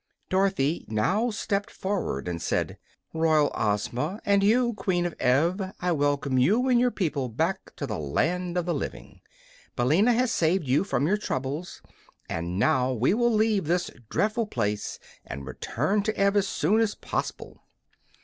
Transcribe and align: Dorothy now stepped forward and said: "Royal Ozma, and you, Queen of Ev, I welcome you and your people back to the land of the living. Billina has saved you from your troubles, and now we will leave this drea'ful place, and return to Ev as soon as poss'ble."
Dorothy 0.29 0.83
now 0.87 1.29
stepped 1.29 1.69
forward 1.69 2.27
and 2.27 2.41
said: 2.41 2.79
"Royal 3.13 3.51
Ozma, 3.53 4.19
and 4.25 4.43
you, 4.43 4.73
Queen 4.73 5.05
of 5.05 5.13
Ev, 5.19 5.73
I 5.79 5.91
welcome 5.91 6.39
you 6.39 6.67
and 6.69 6.79
your 6.79 6.89
people 6.89 7.29
back 7.29 7.75
to 7.75 7.85
the 7.85 7.99
land 7.99 8.57
of 8.57 8.65
the 8.65 8.73
living. 8.73 9.21
Billina 9.75 10.13
has 10.13 10.31
saved 10.31 10.67
you 10.67 10.83
from 10.83 11.05
your 11.05 11.17
troubles, 11.17 11.83
and 12.27 12.57
now 12.57 12.91
we 12.91 13.13
will 13.13 13.31
leave 13.31 13.65
this 13.65 13.91
drea'ful 14.09 14.49
place, 14.49 14.97
and 15.23 15.45
return 15.45 16.01
to 16.01 16.17
Ev 16.17 16.35
as 16.35 16.47
soon 16.47 16.79
as 16.81 16.95
poss'ble." 16.95 17.59